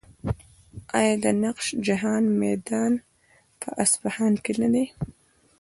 [0.99, 2.93] آیا د نقش جهان میدان
[3.59, 4.85] په اصفهان کې نه دی؟